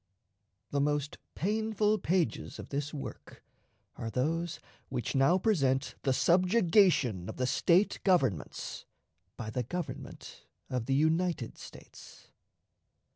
The 0.71 0.81
most 0.81 1.19
painful 1.35 1.99
pages 1.99 2.57
of 2.57 2.69
this 2.69 2.91
work 2.91 3.43
are 3.97 4.09
those 4.09 4.59
which 4.89 5.13
now 5.13 5.37
present 5.37 5.93
the 6.01 6.11
subjugation 6.11 7.29
of 7.29 7.37
the 7.37 7.45
State 7.45 7.99
governments 8.03 8.87
by 9.37 9.51
the 9.51 9.61
Government 9.61 10.47
of 10.71 10.87
the 10.87 10.95
United 10.95 11.55
States. 11.59 12.31